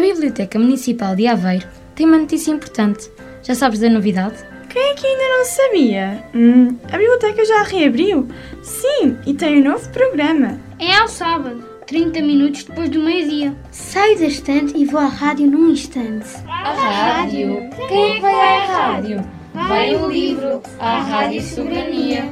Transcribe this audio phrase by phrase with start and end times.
[0.00, 3.10] A Biblioteca Municipal de Aveiro tem uma notícia importante.
[3.42, 4.36] Já sabes da novidade?
[4.70, 6.24] Quem é que ainda não sabia?
[6.34, 8.26] Hum, a biblioteca já reabriu?
[8.62, 10.58] Sim, e tem um novo programa.
[10.78, 13.54] É ao sábado, 30 minutos depois do meio-dia.
[13.70, 16.34] Saio da estante e vou à rádio num instante.
[16.48, 17.68] A rádio?
[17.86, 19.22] Quem é que vai à rádio?
[19.52, 22.24] Vai o livro, a Rádio Soberania.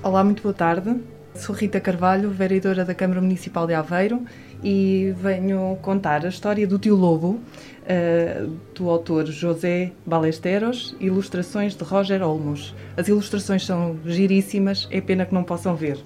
[0.00, 0.94] Olá, muito boa tarde.
[1.34, 4.22] Sou Rita Carvalho, vereadora da Câmara Municipal de Aveiro
[4.64, 11.84] e venho contar a história do Tio Lobo, uh, do autor José Balesteros, ilustrações de
[11.84, 12.74] Roger Olmos.
[12.96, 15.98] As ilustrações são giríssimas, é pena que não possam ver.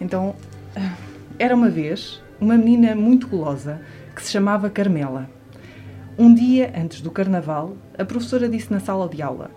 [0.00, 0.28] Então,
[0.76, 0.96] uh,
[1.38, 3.80] era uma vez uma menina muito gulosa
[4.14, 5.28] que se chamava Carmela.
[6.16, 9.50] Um dia antes do carnaval, a professora disse na sala de aula: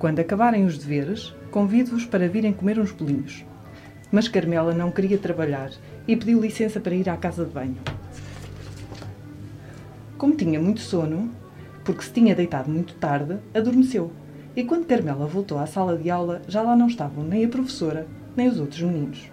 [0.00, 3.44] Quando acabarem os deveres, convido-vos para virem comer uns bolinhos.
[4.12, 5.70] Mas Carmela não queria trabalhar
[6.06, 7.78] e pediu licença para ir à casa de banho.
[10.18, 11.30] Como tinha muito sono,
[11.82, 14.12] porque se tinha deitado muito tarde, adormeceu.
[14.54, 18.06] E quando Carmela voltou à sala de aula, já lá não estavam nem a professora,
[18.36, 19.30] nem os outros meninos.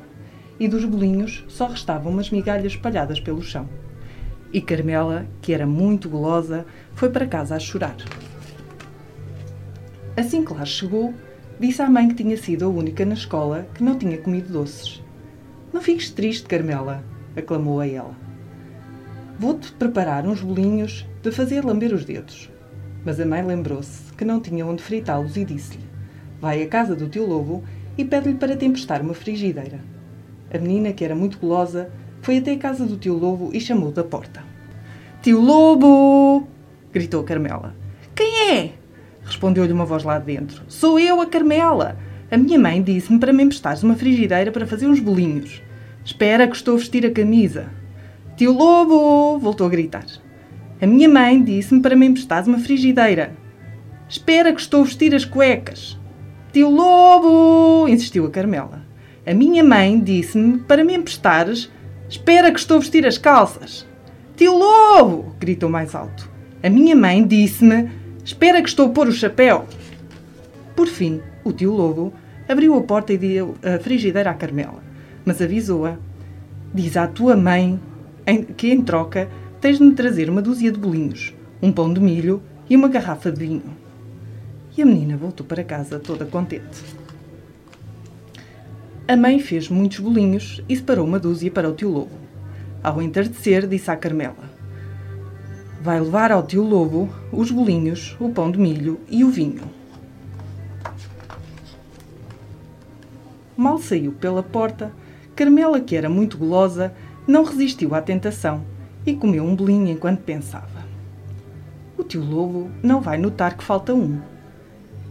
[0.58, 3.68] E dos bolinhos só restavam umas migalhas espalhadas pelo chão.
[4.54, 7.98] E Carmela, que era muito gulosa, foi para casa a chorar.
[10.16, 11.14] Assim que lá chegou,
[11.60, 15.04] Disse à mãe que tinha sido a única na escola que não tinha comido doces.
[15.74, 17.04] Não fiques triste, Carmela,
[17.36, 18.16] aclamou a ela.
[19.38, 22.50] Vou-te preparar uns bolinhos de fazer lamber os dedos.
[23.04, 25.84] Mas a mãe lembrou-se que não tinha onde fritá-los e disse-lhe:
[26.40, 27.62] Vai à casa do tio Lobo
[27.98, 29.82] e pede-lhe para te emprestar uma frigideira.
[30.54, 33.92] A menina, que era muito gulosa, foi até a casa do tio Lobo e chamou
[33.92, 34.42] da porta.
[35.22, 36.48] Tio Lobo!
[36.94, 37.76] gritou Carmela.
[38.16, 38.79] Quem é?
[39.40, 40.64] Respondeu-lhe uma voz lá de dentro.
[40.68, 41.98] Sou eu, a Carmela.
[42.30, 45.62] A minha mãe disse-me para me emprestares uma frigideira para fazer uns bolinhos.
[46.04, 47.70] Espera que estou a vestir a camisa.
[48.36, 49.40] Tio Lobo!
[49.40, 50.04] Voltou a gritar.
[50.82, 53.32] A minha mãe disse-me para me emprestares uma frigideira.
[54.10, 55.98] Espera que estou a vestir as cuecas.
[56.52, 57.88] Tio Lobo!
[57.88, 58.86] Insistiu a Carmela.
[59.26, 61.72] A minha mãe disse-me para me emprestares.
[62.10, 63.88] Espera que estou a vestir as calças.
[64.36, 65.34] Tio Lobo!
[65.40, 66.30] gritou mais alto.
[66.62, 67.99] A minha mãe disse-me
[68.30, 69.66] Espera que estou a pôr o chapéu.
[70.76, 72.14] Por fim, o tio Lobo
[72.48, 74.84] abriu a porta e deu a frigideira à Carmela,
[75.26, 75.98] mas avisou-a.
[76.72, 77.80] Diz à tua mãe
[78.56, 79.28] que, em troca,
[79.60, 83.32] tens de me trazer uma dúzia de bolinhos, um pão de milho e uma garrafa
[83.32, 83.76] de vinho.
[84.78, 86.84] E a menina voltou para casa toda contente.
[89.08, 92.12] A mãe fez muitos bolinhos e separou uma dúzia para o tio Lobo.
[92.84, 94.49] Ao entardecer, disse à Carmela:
[95.82, 99.64] vai levar ao tio Lobo os bolinhos, o pão de milho e o vinho.
[103.56, 104.92] Mal saiu pela porta,
[105.36, 106.94] Carmela, que era muito gulosa,
[107.28, 108.64] não resistiu à tentação
[109.06, 110.86] e comeu um bolinho enquanto pensava.
[111.98, 114.20] O tio Lobo não vai notar que falta um.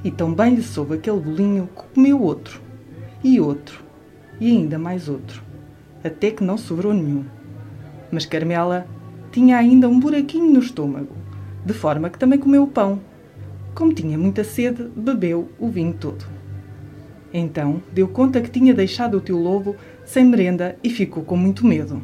[0.04, 2.60] E tão bem lhe soube aquele bolinho que comeu outro,
[3.22, 3.82] e outro,
[4.38, 5.42] e ainda mais outro,
[6.04, 7.24] até que não sobrou nenhum.
[8.10, 8.86] Mas Carmela
[9.30, 11.14] tinha ainda um buraquinho no estômago,
[11.64, 13.00] de forma que também comeu o pão.
[13.74, 16.24] Como tinha muita sede, bebeu o vinho todo.
[17.32, 21.66] Então deu conta que tinha deixado o tio Lobo sem merenda e ficou com muito
[21.66, 22.02] medo.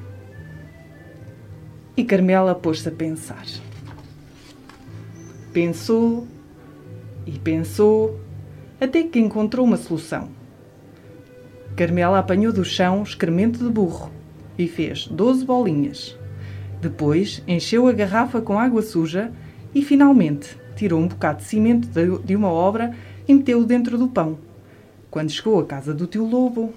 [1.96, 3.44] E Carmela pôs-se a pensar.
[5.52, 6.26] Pensou
[7.26, 8.20] e pensou,
[8.80, 10.28] até que encontrou uma solução.
[11.76, 14.10] Carmela apanhou do chão excremento de burro
[14.58, 16.16] e fez doze bolinhas.
[16.84, 19.32] Depois encheu a garrafa com água suja
[19.74, 21.88] e, finalmente, tirou um bocado de cimento
[22.22, 22.94] de uma obra
[23.26, 24.38] e meteu-o dentro do pão.
[25.10, 26.74] Quando chegou à casa do tio Lobo,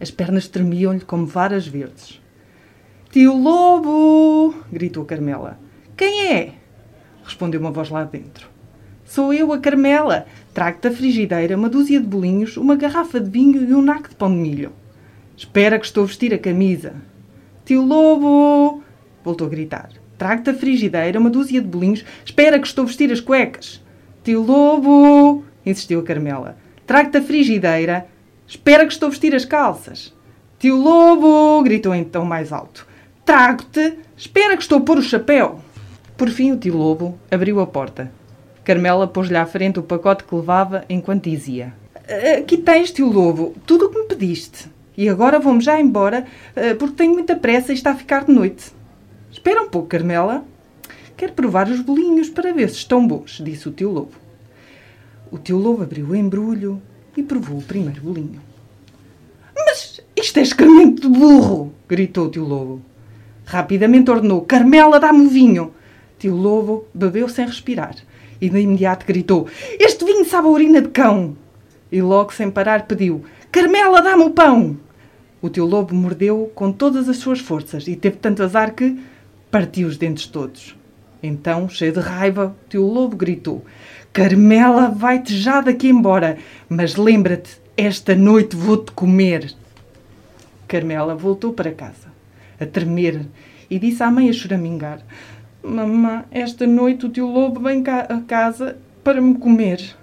[0.00, 2.22] as pernas tremiam-lhe como varas verdes.
[3.10, 4.54] Tio Lobo!
[4.70, 5.58] gritou Carmela.
[5.96, 6.52] Quem é?
[7.24, 8.48] respondeu uma voz lá dentro.
[9.04, 10.26] Sou eu, a Carmela.
[10.54, 14.14] Trago-te a frigideira, uma dúzia de bolinhos, uma garrafa de vinho e um naco de
[14.14, 14.72] pão de milho.
[15.36, 16.94] Espera que estou a vestir a camisa.
[17.64, 18.82] Tio Lobo!
[19.24, 19.90] Voltou a gritar.
[20.18, 22.04] Trago-te a frigideira, uma dúzia de bolinhos.
[22.24, 23.80] Espera que estou a vestir as cuecas.
[24.24, 25.44] Tio Lobo!
[25.64, 26.56] Insistiu a Carmela.
[26.86, 28.06] Trago-te a frigideira.
[28.48, 30.12] Espera que estou a vestir as calças.
[30.58, 31.62] Tio Lobo!
[31.62, 32.86] Gritou então mais alto.
[33.24, 33.98] Trago-te.
[34.16, 35.60] Espera que estou a pôr o chapéu.
[36.16, 38.10] Por fim, o tio Lobo abriu a porta.
[38.64, 41.74] Carmela pôs-lhe à frente o pacote que levava enquanto dizia:
[42.38, 44.68] Aqui tens, tio Lobo, tudo o que me pediste.
[44.96, 48.32] E agora vamos já embora, eh, porque tenho muita pressa e está a ficar de
[48.32, 48.72] noite.
[49.30, 50.44] Espera um pouco, Carmela.
[51.16, 54.12] Quero provar os bolinhos para ver se estão bons, disse o tio Lobo.
[55.30, 56.82] O tio Lobo abriu o embrulho
[57.16, 58.40] e provou o primeiro bolinho.
[59.54, 61.72] Mas Isto é excremento de burro!
[61.88, 62.82] gritou o tio Lobo.
[63.46, 65.74] Rapidamente ordenou: Carmela, dá-me o vinho!
[66.18, 67.96] Tio Lobo bebeu sem respirar
[68.40, 69.48] e de imediato gritou:
[69.78, 71.36] Este vinho sabe a urina de cão!
[71.90, 74.76] E logo, sem parar, pediu: Carmela, dá-me o pão!
[75.42, 78.96] O tio Lobo mordeu com todas as suas forças e teve tanto azar que
[79.50, 80.76] partiu os dentes todos.
[81.20, 83.64] Então, cheio de raiva, o tio Lobo gritou:
[84.12, 89.52] Carmela, vai-te já daqui embora, mas lembra-te, esta noite vou-te comer.
[90.68, 92.06] Carmela voltou para casa,
[92.60, 93.26] a tremer,
[93.68, 95.00] e disse à mãe a choramingar:
[95.60, 99.96] Mamã, esta noite o tio Lobo vem cá a casa para me comer.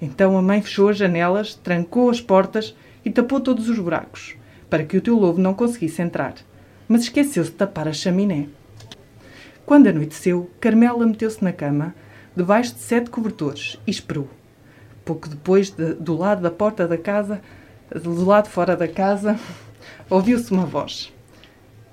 [0.00, 2.74] Então a mãe fechou as janelas, trancou as portas
[3.04, 4.36] e tapou todos os buracos,
[4.70, 6.34] para que o tio Lobo não conseguisse entrar.
[6.88, 8.46] Mas esqueceu-se de tapar a chaminé.
[9.66, 11.94] Quando anoiteceu, Carmela meteu-se na cama,
[12.34, 14.28] debaixo de sete cobertores, e esperou.
[15.04, 17.40] Pouco depois, de, do lado da porta da casa,
[17.94, 19.38] do lado fora da casa,
[20.08, 21.12] ouviu-se uma voz.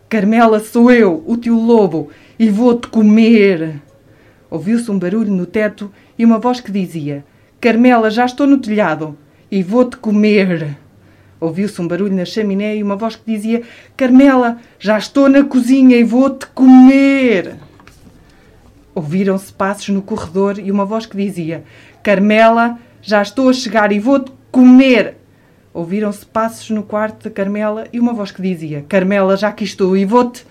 [0.09, 2.09] Carmela, sou eu, o tio Lobo,
[2.39, 3.81] e vou-te comer.
[4.49, 7.25] Ouviu-se um barulho no teto e uma voz que dizia:
[7.59, 9.17] Carmela, já estou no telhado
[9.51, 10.77] e vou-te comer.
[11.39, 13.61] Ouviu-se um barulho na chaminé e uma voz que dizia:
[13.95, 17.55] Carmela, já estou na cozinha e vou-te comer.
[18.95, 21.63] Ouviram-se passos no corredor e uma voz que dizia:
[22.01, 25.15] Carmela, já estou a chegar e vou-te comer.
[25.73, 29.95] Ouviram-se passos no quarto da Carmela e uma voz que dizia: Carmela, já aqui estou
[29.95, 30.43] e vou-te.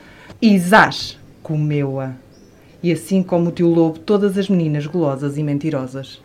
[0.58, 2.12] Zás, comeu-a.
[2.80, 6.20] E assim como o tio Lobo, todas as meninas golosas e mentirosas.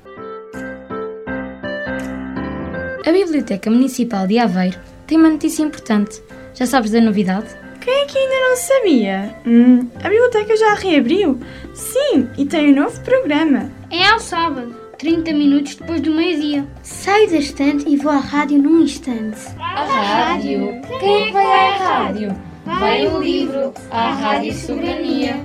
[3.31, 6.21] Biblioteca Municipal de Aveiro tem uma notícia importante.
[6.53, 7.47] Já sabes da novidade?
[7.79, 9.35] Quem é que ainda não sabia?
[9.47, 11.39] Hum, a biblioteca já reabriu?
[11.73, 13.71] Sim, e tem um novo programa.
[13.89, 16.67] É ao sábado, 30 minutos depois do meio-dia.
[16.83, 19.39] Saio da estante e vou à rádio num instante.
[19.57, 20.81] A rádio?
[20.99, 22.35] Quem é que vai à rádio?
[22.65, 25.37] Vai o livro, à Rádio Soberania.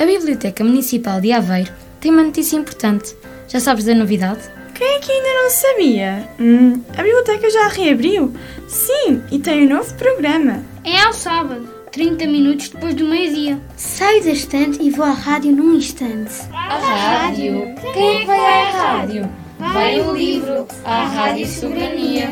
[0.00, 1.70] A Biblioteca Municipal de Aveiro
[2.00, 3.14] tem uma notícia importante.
[3.46, 4.40] Já sabes da novidade?
[4.74, 6.28] Quem é que ainda não sabia?
[6.40, 8.32] Hum, a biblioteca já reabriu?
[8.66, 10.64] Sim, e tem um novo programa.
[10.84, 13.60] É ao sábado, 30 minutos depois do meio-dia.
[13.76, 16.32] Saio da estante e vou à rádio num instante.
[16.50, 17.74] A rádio?
[17.92, 19.30] Quem é que vai à rádio?
[19.58, 22.30] Vai o livro, à Rádio Soberania.